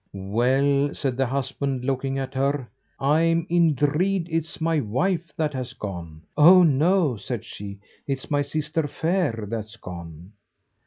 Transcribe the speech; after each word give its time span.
"Well," 0.13 0.95
said 0.95 1.15
the 1.15 1.27
husband, 1.27 1.85
looking 1.85 2.17
at 2.17 2.33
her, 2.33 2.67
"I'm 2.99 3.45
in 3.51 3.75
dread 3.75 4.25
it's 4.31 4.59
my 4.59 4.79
wife 4.79 5.31
that 5.37 5.53
has 5.53 5.73
gone." 5.73 6.23
"Oh! 6.35 6.63
no," 6.63 7.17
said 7.17 7.45
she; 7.45 7.77
"it's 8.07 8.31
my 8.31 8.41
sister 8.41 8.87
Fair 8.87 9.45
that's 9.47 9.75
gone." 9.77 10.31